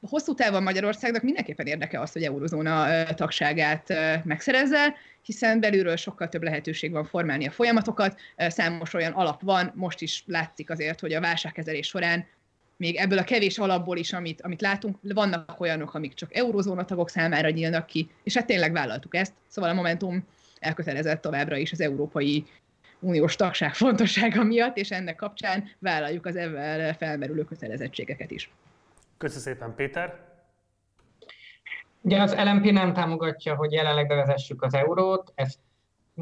[0.00, 3.92] hosszú távon Magyarországnak mindenképpen érdeke az, hogy eurozóna tagságát
[4.24, 10.00] megszerezze, hiszen belülről sokkal több lehetőség van formálni a folyamatokat, számos olyan alap van, most
[10.00, 12.26] is látszik azért, hogy a válságkezelés során
[12.76, 17.08] még ebből a kevés alapból is, amit, amit látunk, vannak olyanok, amik csak eurozóna tagok
[17.08, 20.26] számára nyílnak ki, és hát tényleg vállaltuk ezt, szóval a Momentum
[20.60, 22.44] elkötelezett továbbra is az európai
[23.00, 28.50] uniós tagság fontossága miatt, és ennek kapcsán vállaljuk az ebben felmerülő kötelezettségeket is.
[29.18, 30.26] Köszönöm szépen, Péter!
[32.00, 35.58] Ugye az LMP nem támogatja, hogy jelenleg bevezessük az eurót, ezt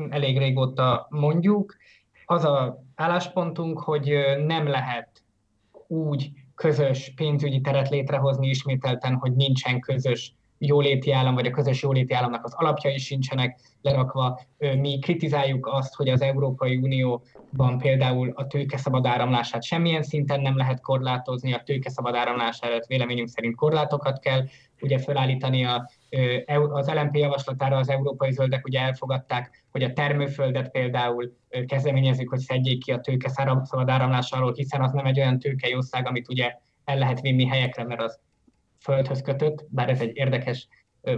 [0.09, 1.76] elég régóta mondjuk.
[2.24, 4.14] Az a álláspontunk, hogy
[4.46, 5.22] nem lehet
[5.87, 12.12] úgy közös pénzügyi teret létrehozni ismételten, hogy nincsen közös jóléti állam, vagy a közös jóléti
[12.12, 14.40] államnak az alapjai sincsenek lerakva.
[14.59, 20.57] Mi kritizáljuk azt, hogy az Európai Unióban például a tőke szabad áramlását semmilyen szinten nem
[20.57, 24.45] lehet korlátozni, a tőke szabad áramlására véleményünk szerint korlátokat kell
[24.81, 25.90] ugye felállítani a,
[26.73, 32.85] az LMP javaslatára az európai zöldek ugye elfogadták, hogy a termőföldet például kezdeményezik, hogy szedjék
[32.85, 37.21] ki a tőke szabad áramlásáról, hiszen az nem egy olyan tőkejószág, amit ugye el lehet
[37.21, 38.19] vinni helyekre, mert az
[38.87, 40.68] földhöz kötött, bár ez egy érdekes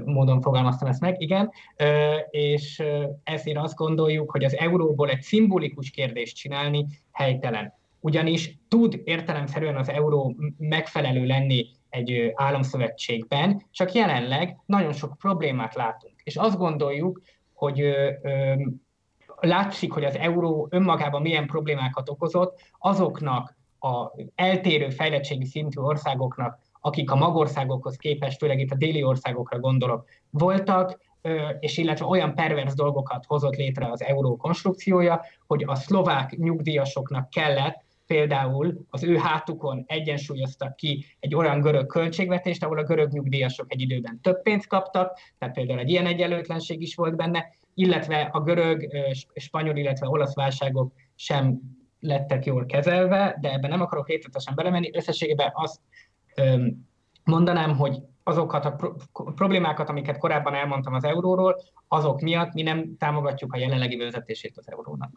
[0.05, 1.51] módon fogalmaztam ezt meg, igen,
[2.31, 2.83] és
[3.25, 7.73] ezért azt gondoljuk, hogy az euróból egy szimbolikus kérdést csinálni helytelen.
[8.01, 16.15] Ugyanis tud értelemszerűen az euró megfelelő lenni egy államszövetségben, csak jelenleg nagyon sok problémát látunk.
[16.25, 17.21] És azt gondoljuk,
[17.53, 17.95] hogy
[19.41, 27.11] látszik, hogy az euró önmagában milyen problémákat okozott, azoknak a eltérő fejlettségi szintű országoknak akik
[27.11, 30.99] a magországokhoz képest, főleg itt a déli országokra gondolok, voltak,
[31.61, 37.87] és illetve olyan pervers dolgokat hozott létre az euró konstrukciója, hogy a szlovák nyugdíjasoknak kellett
[38.07, 43.81] például az ő hátukon egyensúlyoztak ki egy olyan görög költségvetést, ahol a görög nyugdíjasok egy
[43.81, 48.89] időben több pénzt kaptak, tehát például egy ilyen egyenlőtlenség is volt benne, illetve a görög,
[49.35, 51.61] spanyol, illetve olasz válságok sem
[52.01, 54.91] lettek jól kezelve, de ebben nem akarok részletesen belemenni.
[54.93, 55.81] Összességében azt
[57.25, 58.77] mondanám, hogy azokat a
[59.13, 61.57] problémákat, amiket korábban elmondtam az euróról,
[61.89, 65.11] azok miatt mi nem támogatjuk a jelenlegi vezetését az eurónak.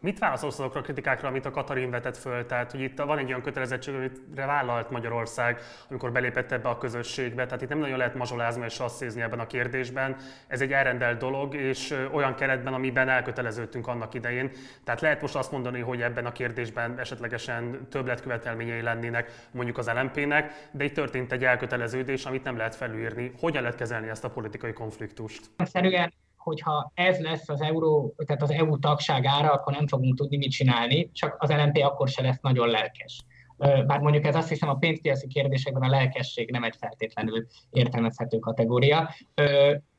[0.00, 2.46] Mit válaszolsz azokra a kritikákra, amit a Katarin vetett föl?
[2.46, 7.44] Tehát, hogy itt van egy olyan kötelezettség, amit vállalt Magyarország, amikor belépett ebbe a közösségbe.
[7.46, 10.16] Tehát itt nem nagyon lehet mazsolázni és rasszézni ebben a kérdésben.
[10.46, 14.50] Ez egy elrendelt dolog, és olyan keretben, amiben elköteleződtünk annak idején.
[14.84, 20.68] Tehát lehet most azt mondani, hogy ebben a kérdésben esetlegesen többletkövetelményei lennének mondjuk az LMP-nek,
[20.70, 23.32] de itt történt egy elköteleződés, amit nem lehet felülírni.
[23.40, 25.50] Hogyan lehet kezelni ezt a politikai konfliktust?
[25.56, 30.36] Szerűen hogyha ez lesz az euró, tehát az EU tagság ára, akkor nem fogunk tudni
[30.36, 33.24] mit csinálni, csak az LNP akkor se lesz nagyon lelkes.
[33.58, 39.10] Bár mondjuk ez azt hiszem a pénzpiaci kérdésekben a lelkesség nem egy feltétlenül értelmezhető kategória.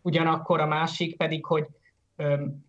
[0.02, 1.68] Ugyanakkor a másik pedig, hogy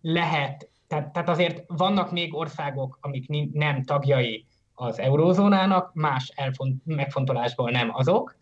[0.01, 7.69] lehet, tehát, tehát azért vannak még országok, amik nem tagjai az eurózónának, más elfont, megfontolásból
[7.69, 8.35] nem azok.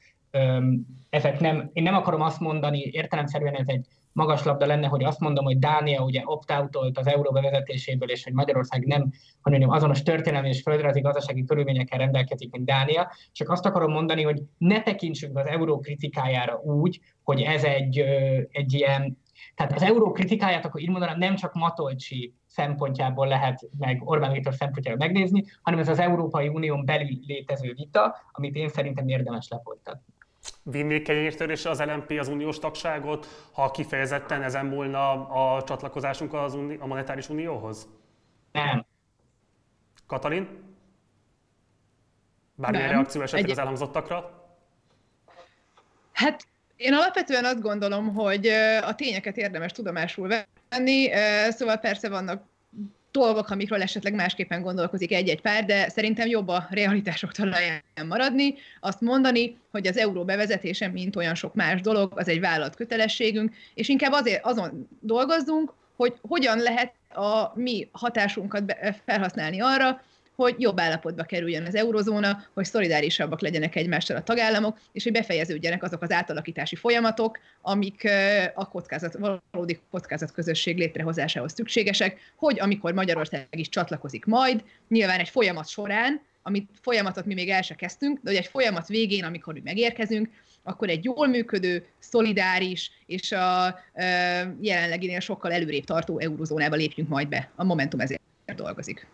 [1.10, 5.19] Ezek nem, én nem akarom azt mondani, értelemszerűen ez egy magas labda lenne, hogy azt
[5.19, 10.04] mondom, hogy Dánia ugye opt out az euró bevezetéséből, és hogy Magyarország nem, mondjam, azonos
[10.04, 15.38] történelmi és földrajzi gazdasági körülményekkel rendelkezik, mint Dánia, csak azt akarom mondani, hogy ne tekintsünk
[15.38, 18.00] az euró kritikájára úgy, hogy ez egy,
[18.52, 19.17] egy ilyen,
[19.56, 24.54] tehát az euró kritikáját akkor így mondanám nem csak Matolcsi szempontjából lehet meg Orbán Viktor
[24.54, 30.09] szempontjából megnézni, hanem ez az Európai Unión belül létező vita, amit én szerintem érdemes lefolytatni.
[30.63, 36.78] Vinnék kenyértörésre az LMP az uniós tagságot, ha kifejezetten ezen múlna a csatlakozásunk az uni-
[36.80, 37.88] a monetáris unióhoz?
[38.52, 38.86] Nem.
[40.08, 40.48] Katalin?
[42.56, 42.95] Bármilyen Nem.
[42.95, 43.52] reakció esetleg Egy...
[43.52, 44.48] az elhangzottakra?
[46.13, 48.48] Hát Én alapvetően azt gondolom, hogy
[48.82, 50.28] a tényeket érdemes tudomásul
[50.69, 51.10] venni,
[51.50, 52.43] szóval persze vannak
[53.12, 59.02] dolgok, amikről esetleg másképpen gondolkozik egy-egy pár, de szerintem jobb a realitások talaján maradni, azt
[59.02, 63.89] mondani, hogy az euró bevezetése, mint olyan sok más dolog, az egy vállalat kötelességünk, és
[63.89, 70.02] inkább azért azon dolgozzunk, hogy hogyan lehet a mi hatásunkat felhasználni arra,
[70.43, 75.84] hogy jobb állapotba kerüljön az eurozóna, hogy szolidárisabbak legyenek egymással a tagállamok, és hogy befejeződjenek
[75.84, 78.10] azok az átalakítási folyamatok, amik
[78.54, 79.17] a kockázat,
[79.52, 86.69] valódi kockázatközösség létrehozásához szükségesek, hogy amikor Magyarország is csatlakozik majd, nyilván egy folyamat során, amit
[86.82, 90.30] folyamatot mi még el se kezdtünk, de hogy egy folyamat végén, amikor mi megérkezünk,
[90.63, 93.80] akkor egy jól működő, szolidáris és a
[94.62, 97.49] jelenleginél sokkal előrébb tartó eurozónába lépjünk majd be.
[97.56, 98.21] A Momentum ezért
[98.56, 99.08] dolgozik.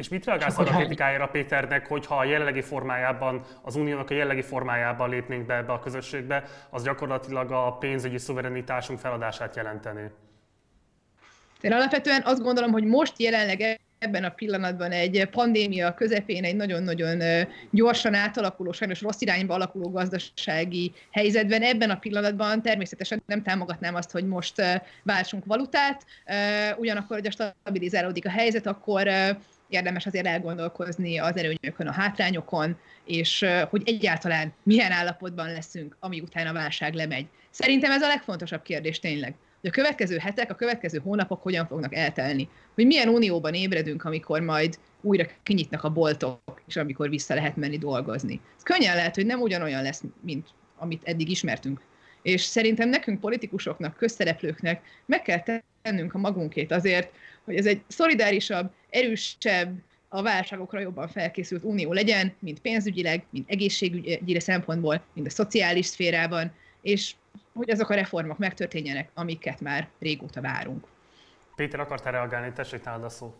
[0.00, 5.10] És mit reagálsz a kritikájára Péternek, hogyha a jelenlegi formájában, az uniónak a jelenlegi formájában
[5.10, 10.10] lépnénk be ebbe a közösségbe, az gyakorlatilag a pénzügyi szuverenitásunk feladását jelenteni?
[11.60, 17.46] Én alapvetően azt gondolom, hogy most jelenleg ebben a pillanatban egy pandémia közepén egy nagyon-nagyon
[17.70, 24.10] gyorsan átalakuló, sajnos rossz irányba alakuló gazdasági helyzetben, ebben a pillanatban természetesen nem támogatnám azt,
[24.10, 24.62] hogy most
[25.02, 26.06] váltsunk valutát,
[26.76, 29.08] ugyanakkor, hogy stabilizálódik a helyzet, akkor
[29.70, 36.46] érdemes azért elgondolkozni az előnyökön, a hátrányokon, és hogy egyáltalán milyen állapotban leszünk, ami után
[36.46, 37.26] a válság lemegy.
[37.50, 39.34] Szerintem ez a legfontosabb kérdés tényleg.
[39.60, 42.48] Hogy a következő hetek, a következő hónapok hogyan fognak eltelni.
[42.74, 47.78] Hogy milyen unióban ébredünk, amikor majd újra kinyitnak a boltok, és amikor vissza lehet menni
[47.78, 48.40] dolgozni.
[48.56, 51.80] Ez könnyen lehet, hogy nem ugyanolyan lesz, mint amit eddig ismertünk.
[52.22, 55.42] És szerintem nekünk, politikusoknak, közszereplőknek meg kell
[55.82, 57.12] tennünk a magunkét azért,
[57.44, 59.78] hogy ez egy szolidárisabb, erősebb,
[60.12, 66.52] a válságokra jobban felkészült unió legyen, mint pénzügyileg, mint egészségügyi szempontból, mint a szociális szférában,
[66.80, 67.14] és
[67.52, 70.86] hogy azok a reformok megtörténjenek, amiket már régóta várunk.
[71.56, 72.52] Péter, akartál reagálni?
[72.52, 73.34] Tessék nálad a szó.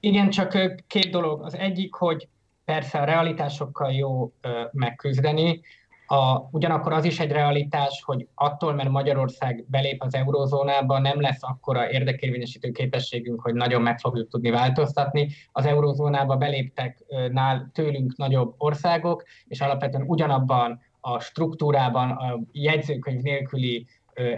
[0.00, 1.42] Igen, csak két dolog.
[1.42, 2.28] Az egyik, hogy
[2.64, 4.32] persze a realitásokkal jó
[4.72, 5.60] megküzdeni,
[6.06, 11.42] a, ugyanakkor az is egy realitás, hogy attól, mert Magyarország belép az eurózónába, nem lesz
[11.42, 15.28] akkora érdekérvényesítő képességünk, hogy nagyon meg fogjuk tudni változtatni.
[15.52, 23.86] Az eurózónába beléptek nál tőlünk nagyobb országok, és alapvetően ugyanabban a struktúrában, a jegyzőkönyv nélküli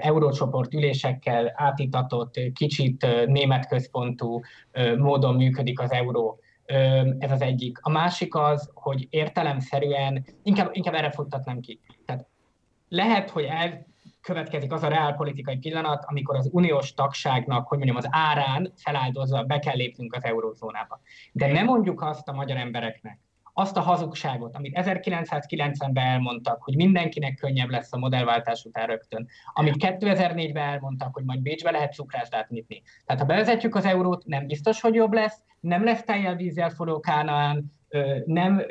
[0.00, 4.40] eurócsoport ülésekkel átítatott, kicsit német központú
[4.96, 6.40] módon működik az euró
[7.18, 7.78] ez az egyik.
[7.80, 11.80] A másik az, hogy értelemszerűen, inkább, inkább erre futtatnám ki.
[12.04, 12.26] Tehát
[12.88, 18.72] lehet, hogy elkövetkezik az a reálpolitikai pillanat, amikor az uniós tagságnak, hogy mondjam, az árán
[18.76, 21.00] feláldozva be kell lépnünk az eurózónába.
[21.32, 23.18] De nem mondjuk azt a magyar embereknek,
[23.58, 29.74] azt a hazugságot, amit 1990-ben elmondtak, hogy mindenkinek könnyebb lesz a modellváltás után rögtön, amit
[29.78, 32.82] 2004-ben elmondtak, hogy majd Bécsbe lehet cukrászdát nyitni.
[33.06, 37.00] Tehát ha bevezetjük az eurót, nem biztos, hogy jobb lesz, nem lesz teljel vízzel forró
[37.00, 37.74] Kánaán,
[38.24, 38.62] nem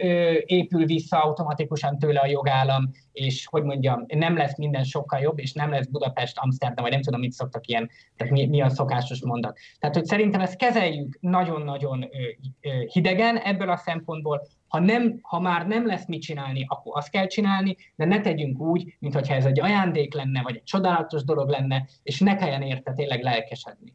[0.46, 5.54] épül vissza automatikusan tőle a jogállam, és hogy mondjam, nem lesz minden sokkal jobb, és
[5.54, 9.22] nem lesz Budapest, Amsterdam, vagy nem tudom, mit szoktak ilyen, tehát mi, mi a szokásos
[9.22, 9.58] mondat.
[9.80, 12.06] Tehát, hogy szerintem ezt kezeljük nagyon-nagyon
[12.92, 17.28] hidegen ebből a szempontból, ha, nem, ha már nem lesz mit csinálni, akkor azt kell
[17.28, 21.88] csinálni, de ne tegyünk úgy, mintha ez egy ajándék lenne, vagy egy csodálatos dolog lenne,
[22.04, 23.94] és ne kelljen érte tényleg lelkesedni.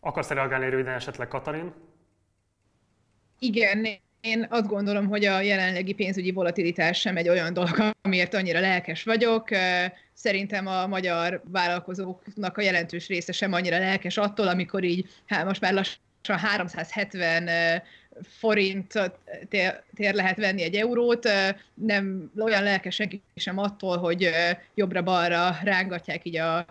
[0.00, 1.72] Akarsz reagálni röviden esetleg Katalin?
[3.38, 3.86] Igen,
[4.20, 9.02] én azt gondolom, hogy a jelenlegi pénzügyi volatilitás sem egy olyan dolog, amiért annyira lelkes
[9.02, 9.48] vagyok.
[10.12, 15.60] Szerintem a magyar vállalkozóknak a jelentős része sem annyira lelkes attól, amikor így, hát most
[15.60, 17.82] már lassan 370
[18.22, 18.92] forint
[19.48, 21.28] tér, tér lehet venni egy eurót,
[21.74, 24.30] nem olyan lelkes senki sem attól, hogy
[24.74, 26.66] jobbra-balra rángatják így a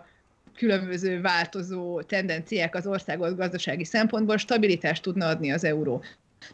[0.56, 6.02] különböző változó tendenciák az országot gazdasági szempontból, stabilitást tudna adni az euró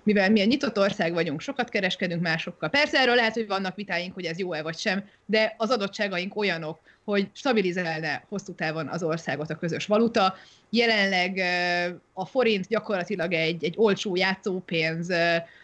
[0.02, 2.68] mivel mi egy nyitott ország vagyunk, sokat kereskedünk másokkal.
[2.68, 6.80] Persze erről lehet, hogy vannak vitáink, hogy ez jó-e vagy sem, de az adottságaink olyanok,
[7.04, 10.34] hogy stabilizálna hosszú távon az országot a közös valuta.
[10.70, 11.40] Jelenleg
[12.12, 15.12] a forint gyakorlatilag egy, egy olcsó játszópénz,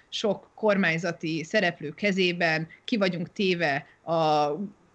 [0.09, 4.51] sok kormányzati szereplő kezében, ki vagyunk téve a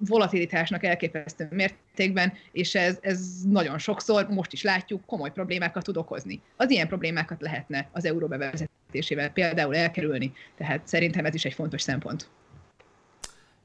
[0.08, 6.42] volatilitásnak elképesztő mértékben, és ez, ez nagyon sokszor, most is látjuk, komoly problémákat tud okozni.
[6.56, 11.82] Az ilyen problémákat lehetne az euró bevezetésével például elkerülni, tehát szerintem ez is egy fontos
[11.82, 12.30] szempont.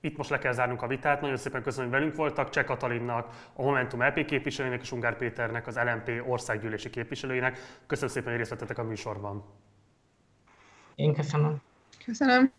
[0.01, 1.21] Itt most le kell zárnunk a vitát.
[1.21, 2.51] Nagyon szépen köszönöm, hogy velünk voltak.
[2.51, 7.59] Cseh Katalinnak, a Momentum LP képviselőjének és Ungár Péternek, az LMP országgyűlési képviselőjének.
[7.87, 9.45] Köszönöm szépen, hogy részt vettetek a műsorban.
[10.95, 11.57] Én köszönöm.
[12.05, 12.53] Köszönöm.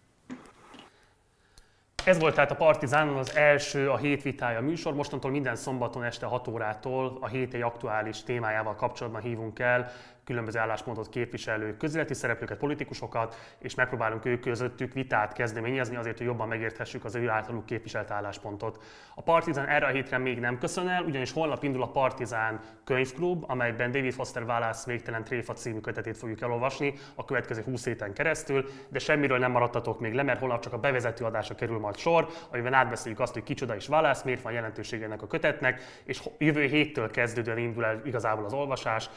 [2.07, 4.93] Ez volt tehát a Partizánon az első a hét vitája műsor.
[4.93, 9.91] Mostantól minden szombaton este 6 órától a héti aktuális témájával kapcsolatban hívunk el
[10.27, 16.47] különböző álláspontot képviselő közéleti szereplőket, politikusokat, és megpróbálunk ők közöttük vitát kezdeményezni azért, hogy jobban
[16.47, 18.83] megérthessük az ő általuk képviselt álláspontot.
[19.15, 23.43] A Partizán erre a hétre még nem köszön el, ugyanis holnap indul a Partizán könyvklub,
[23.47, 28.65] amelyben David Foster Wallace végtelen tréfa című kötetét fogjuk elolvasni a következő 20 héten keresztül,
[28.89, 32.27] de semmiről nem maradtatok még le, mert holnap csak a bevezető adása kerül majd sor,
[32.51, 36.61] amiben átbeszéljük azt, hogy kicsoda is Wallace, miért van jelentősége ennek a kötetnek, és jövő
[36.61, 39.09] héttől kezdődően indul el igazából az olvasás.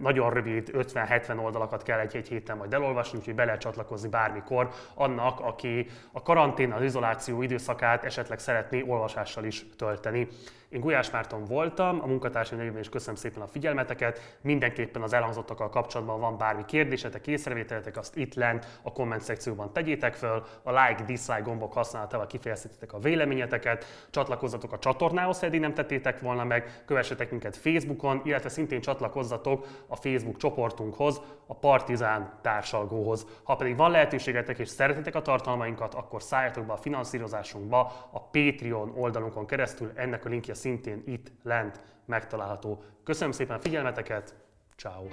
[0.00, 4.70] Nagyon nagyon rövid, 50-70 oldalakat kell egy-egy héten majd elolvasni, úgyhogy be lehet csatlakozni bármikor
[4.94, 10.28] annak, aki a karantén, az izoláció időszakát esetleg szeretné olvasással is tölteni.
[10.74, 14.36] Én Gulyás Márton voltam, a munkatársai nevében is köszönöm szépen a figyelmeteket.
[14.40, 20.14] Mindenképpen az elhangzottakkal kapcsolatban van bármi kérdésetek, észrevételetek, azt itt lent a komment szekcióban tegyétek
[20.14, 20.44] föl.
[20.62, 23.84] A like, dislike gombok használatával kifejezhetitek a véleményeteket.
[24.10, 26.82] Csatlakozzatok a csatornához, ha eddig nem tettétek volna meg.
[26.86, 33.26] Kövessetek minket Facebookon, illetve szintén csatlakozzatok a Facebook csoportunkhoz, a Partizán társalgóhoz.
[33.42, 38.92] Ha pedig van lehetőségetek és szeretitek a tartalmainkat, akkor szálljatok be a finanszírozásunkba a Patreon
[38.96, 39.92] oldalunkon keresztül.
[39.94, 42.82] Ennek a linkje szintén itt lent megtalálható.
[43.04, 44.34] Köszönöm szépen a figyelmeteket,
[44.76, 45.04] ciao.